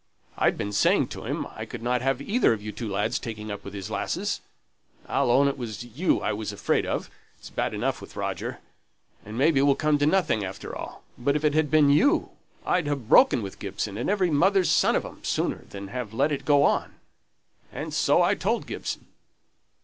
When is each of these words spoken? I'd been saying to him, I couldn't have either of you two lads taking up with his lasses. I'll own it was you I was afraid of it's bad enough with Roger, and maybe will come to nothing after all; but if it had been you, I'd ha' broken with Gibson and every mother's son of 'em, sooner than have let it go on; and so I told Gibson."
I'd 0.35 0.57
been 0.57 0.71
saying 0.73 1.09
to 1.09 1.25
him, 1.25 1.45
I 1.55 1.63
couldn't 1.65 2.01
have 2.01 2.23
either 2.23 2.53
of 2.53 2.61
you 2.63 2.71
two 2.71 2.89
lads 2.91 3.19
taking 3.19 3.51
up 3.51 3.63
with 3.63 3.75
his 3.75 3.91
lasses. 3.91 4.41
I'll 5.07 5.29
own 5.29 5.47
it 5.47 5.59
was 5.59 5.83
you 5.83 6.21
I 6.21 6.33
was 6.33 6.51
afraid 6.51 6.87
of 6.87 7.11
it's 7.37 7.51
bad 7.51 7.75
enough 7.75 8.01
with 8.01 8.15
Roger, 8.15 8.61
and 9.23 9.37
maybe 9.37 9.61
will 9.61 9.75
come 9.75 9.99
to 9.99 10.07
nothing 10.07 10.43
after 10.43 10.75
all; 10.75 11.03
but 11.19 11.35
if 11.35 11.45
it 11.45 11.53
had 11.53 11.69
been 11.69 11.91
you, 11.91 12.31
I'd 12.65 12.87
ha' 12.87 12.95
broken 12.95 13.43
with 13.43 13.59
Gibson 13.59 13.95
and 13.95 14.09
every 14.09 14.31
mother's 14.31 14.71
son 14.71 14.95
of 14.95 15.05
'em, 15.05 15.23
sooner 15.23 15.65
than 15.69 15.89
have 15.89 16.15
let 16.15 16.31
it 16.31 16.45
go 16.45 16.63
on; 16.63 16.95
and 17.71 17.93
so 17.93 18.23
I 18.23 18.33
told 18.33 18.65
Gibson." 18.65 19.05